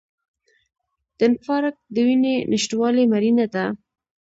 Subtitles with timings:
[1.17, 3.65] د انفارکټ د وینې نشتوالي مړینه ده.